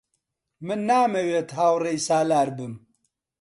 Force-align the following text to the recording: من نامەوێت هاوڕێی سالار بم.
من 0.67 0.79
نامەوێت 0.89 1.49
هاوڕێی 1.57 2.03
سالار 2.07 2.49
بم. 2.57 2.73